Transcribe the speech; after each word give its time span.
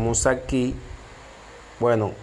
Vamos 0.00 0.26
aquí. 0.26 0.74
Bueno. 1.78 2.14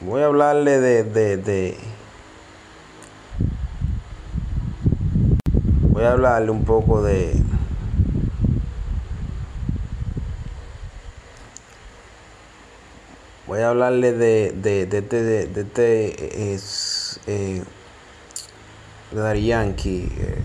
Voy 0.00 0.22
a 0.22 0.26
hablarle 0.26 0.78
de, 0.78 1.02
de, 1.02 1.36
de- 1.36 1.76
Voy 5.90 6.04
a 6.04 6.12
hablarle 6.12 6.52
un 6.52 6.64
poco 6.64 7.02
de... 7.02 7.34
Voy 13.48 13.58
a 13.58 13.70
hablarle 13.70 14.12
de, 14.12 14.52
de, 14.52 14.86
de, 14.86 14.98
este- 14.98 15.22
de, 15.24 15.46
de 15.48 15.60
este... 15.62 16.54
es, 16.54 17.18
eh, 17.26 17.64
de 19.10 19.42
Yankee. 19.42 20.08
eh, 20.18 20.44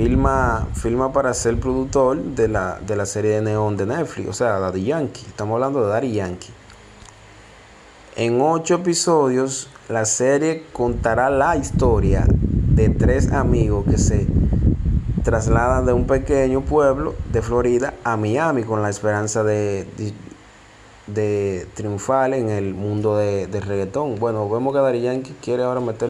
Filma, 0.00 0.66
filma 0.74 1.12
para 1.12 1.34
ser 1.34 1.60
productor 1.60 2.16
de 2.22 2.48
la, 2.48 2.80
de 2.80 2.96
la 2.96 3.04
serie 3.04 3.32
de 3.32 3.42
Neon 3.42 3.76
de 3.76 3.86
Netflix, 3.86 4.28
o 4.28 4.32
sea, 4.32 4.58
Daddy 4.58 4.84
Yankee. 4.84 5.26
Estamos 5.26 5.54
hablando 5.54 5.84
de 5.84 5.88
Daddy 5.88 6.12
Yankee. 6.12 6.52
En 8.16 8.40
ocho 8.40 8.76
episodios, 8.76 9.68
la 9.88 10.04
serie 10.04 10.64
contará 10.72 11.30
la 11.30 11.56
historia 11.56 12.24
de 12.26 12.88
tres 12.88 13.32
amigos 13.32 13.84
que 13.84 13.98
se 13.98 14.26
trasladan 15.22 15.86
de 15.86 15.92
un 15.92 16.06
pequeño 16.06 16.62
pueblo 16.62 17.14
de 17.32 17.42
Florida 17.42 17.94
a 18.04 18.16
Miami 18.16 18.62
con 18.62 18.82
la 18.82 18.90
esperanza 18.90 19.44
de, 19.44 19.86
de, 19.96 20.12
de 21.06 21.66
triunfar 21.74 22.32
en 22.34 22.48
el 22.48 22.74
mundo 22.74 23.16
de, 23.16 23.46
del 23.46 23.62
reggaetón. 23.62 24.18
Bueno, 24.18 24.48
vemos 24.48 24.72
que 24.72 24.80
Daddy 24.80 25.00
Yankee 25.02 25.36
quiere 25.42 25.62
ahora 25.62 25.80
meter 25.80 26.09